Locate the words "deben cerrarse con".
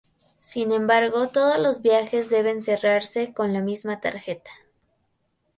2.31-3.53